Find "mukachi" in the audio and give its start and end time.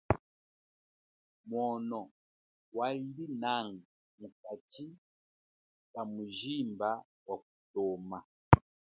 4.19-4.85